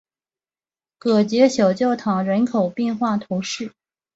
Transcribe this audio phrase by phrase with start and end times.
[0.97, 3.71] 戈捷小教堂人口变化图示